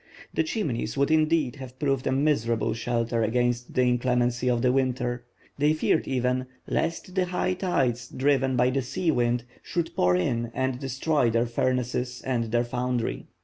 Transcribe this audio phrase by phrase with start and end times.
[0.33, 5.25] The Chimneys would indeed have proved a miserable shelter against the inclemency of the winter;
[5.59, 10.49] they feared even lest the high tides driven by the sea wind should pour in
[10.55, 13.27] and destroy their furnaces and their foundry.